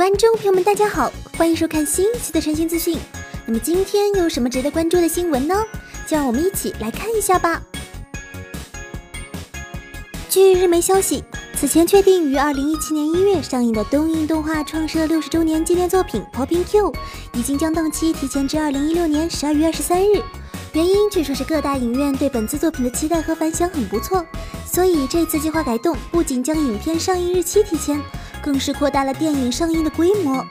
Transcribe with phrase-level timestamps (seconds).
[0.00, 2.96] 观众朋友们，大家好，欢迎收看新一期的晨星资讯。
[3.44, 5.54] 那么今天有什么值得关注的新闻呢？
[6.06, 7.62] 就让我们一起来看一下吧。
[10.30, 11.22] 据日媒消息，
[11.54, 16.92] 此前确定于二零一七年一月上映的东映动画创设六十周年纪念作品《Popping Q》，
[17.34, 20.22] 已经将档期提前至二零一六年十二月二十三日。
[20.72, 24.24] 原因据说是各大影院对本次作品的期待和反响很不错，
[24.64, 28.00] 所以这次计划改动不仅将影片上映日期提前。
[28.42, 30.44] 更是扩大了电影上映的规模。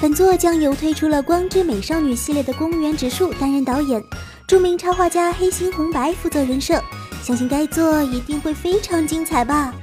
[0.00, 4.02] 本作将由推出了《光之美少女》系列的宫原直树担任导演，
[4.46, 6.80] 著名插画家黑心红白负责人设，
[7.22, 9.74] 相信该作一定会非常精彩吧。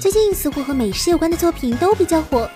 [0.00, 2.48] 最近似乎和美食有关的作品都比较火，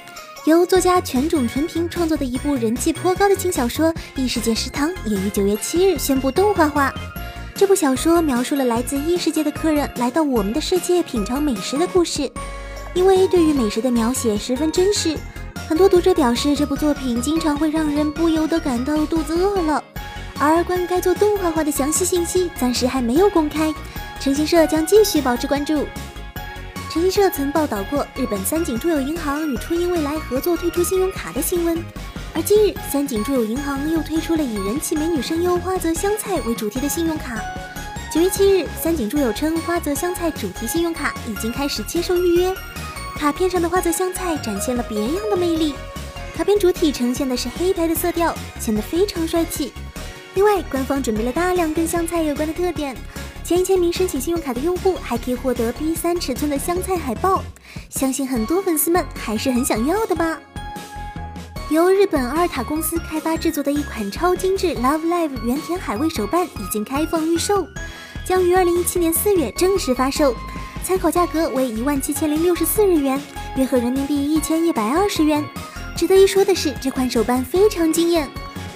[0.44, 6.92] 由作家犬种纯平创作的一部人气颇高的轻小说《异世界食堂》也于九月七日宣布动画化。
[7.54, 12.28] 这部小说描述了来自异世界的客人来到我们的世界品尝美食的故事。
[12.94, 15.16] 因为对于美食的描写十分真实，
[15.68, 19.82] 很多读者表示这部作品经常会让人不由得感到肚子饿了。
[20.38, 23.72] 而关于该作动画化的详细信息暂时还没有公开，
[24.20, 25.86] 诚信社将继续保持关注。
[26.90, 31.82] 诚信社曾报道过日本三井住友银行与初音未来合作推出信用卡的新闻，
[32.34, 37.40] 而近日三井住友银行又推出了以人气美女声优花泽香菜为主题的信用卡。
[38.12, 42.54] 九月七日，三井住友称花泽香菜主题信用卡已经开始接受预约。
[43.22, 45.76] 卡片上的花泽香菜展现了别样的魅力，
[46.36, 49.72] 卡片主体呈现的是黑白的色调，显得非常帅气。
[50.34, 52.96] 另外，官方准备了大量跟香菜有关的特点，
[53.44, 57.44] 前一千名申请信用卡的用户还可以获得 B 三尺寸的香菜海报，
[57.90, 60.40] 相信很多粉丝们还是很想要的吧。
[61.70, 67.68] 由日本阿尔塔公司开发制作的一款超精致 Love Live 原田海味手办已经开放预售，
[68.26, 70.34] 将于二零一七年四月正式发售。
[70.84, 73.20] 参考价格为一万七千零六十四日元，
[73.56, 75.44] 约合人民币一千一百二十元。
[75.96, 78.28] 值得一说的是，这款手办非常惊艳，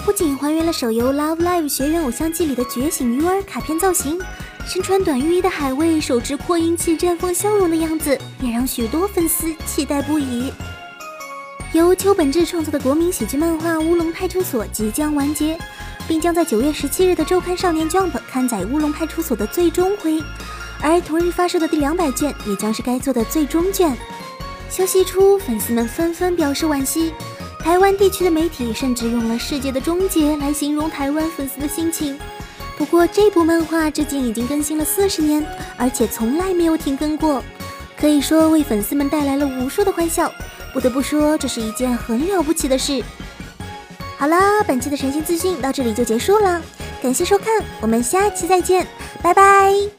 [0.04, 4.20] 不仅还原了手游《Love Live 学园偶像季》里的觉醒鱼儿卡片造型，
[4.64, 10.52] 身穿短浴衣的海卫手持扩音器绽放笑容的样子，也让许多粉丝期待不已。
[11.72, 15.58] 由秋本志创作的国民喜剧漫画《乌龙派出所》即将完结，
[16.06, 20.22] 并将在九月十七日的周刊少年 Jump 刊载《乌龙派出所》的最终回。
[20.82, 23.96] 而同日发售的第两百卷也将是该作的最终卷。
[24.68, 27.12] 消息一出，粉丝们纷纷表示惋惜。
[27.60, 32.18] 台湾地区的媒体甚至用了“世界的终结”来形容台湾粉丝的心情。
[32.78, 35.44] 不过，这部漫画至今已经更新了四十年，
[35.76, 37.42] 而且从来没有停更过，
[37.98, 40.30] 可以说为粉丝们带来了无数的欢笑。
[40.72, 43.02] 不得不说，这是一件很了不起的事。
[44.18, 46.60] 好啦，本期的晨星资讯到这里就结束了，
[47.02, 48.86] 感谢收看，我们下期再见，
[49.22, 49.95] 拜拜。